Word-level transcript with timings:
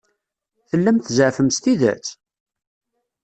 Tellam 0.69 0.97
tzeɛfem 0.99 1.49
s 1.55 1.57
tidet? 1.63 2.05